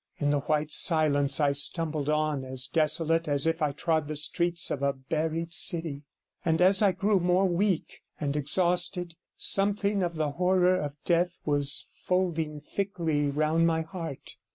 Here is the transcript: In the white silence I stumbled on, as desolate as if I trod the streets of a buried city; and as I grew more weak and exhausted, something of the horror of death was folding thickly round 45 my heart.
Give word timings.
In 0.17 0.31
the 0.31 0.39
white 0.39 0.71
silence 0.71 1.39
I 1.39 1.51
stumbled 1.51 2.09
on, 2.09 2.43
as 2.43 2.65
desolate 2.65 3.27
as 3.27 3.45
if 3.45 3.61
I 3.61 3.71
trod 3.71 4.07
the 4.07 4.15
streets 4.15 4.71
of 4.71 4.81
a 4.81 4.93
buried 4.93 5.53
city; 5.53 6.05
and 6.43 6.59
as 6.59 6.81
I 6.81 6.91
grew 6.91 7.19
more 7.19 7.47
weak 7.47 8.01
and 8.19 8.35
exhausted, 8.35 9.13
something 9.37 10.01
of 10.01 10.15
the 10.15 10.31
horror 10.31 10.75
of 10.75 10.95
death 11.05 11.37
was 11.45 11.85
folding 11.93 12.61
thickly 12.61 13.27
round 13.29 13.67
45 13.67 13.67
my 13.67 13.81
heart. 13.83 14.37